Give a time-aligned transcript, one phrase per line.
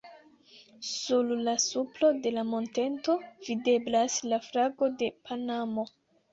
[0.91, 3.17] Sur la supro de la monteto,
[3.51, 5.89] videblas la flago de Panamo.